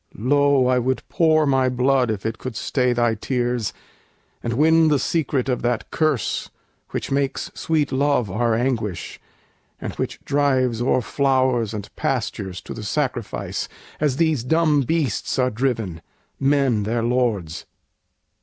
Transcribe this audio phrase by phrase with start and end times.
[0.17, 0.65] Lo!
[0.65, 3.71] I would pour my blood if it could stay Thy tears,
[4.41, 6.49] and win the secret of that curse
[6.89, 9.21] Which makes sweet love our anguish,
[9.79, 13.69] and which drives O'er flowers and pastures to the sacrifice
[13.99, 16.01] As these dumb beasts are driven
[16.39, 17.67] men their lords.